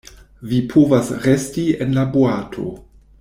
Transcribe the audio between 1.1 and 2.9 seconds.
resti en la boato.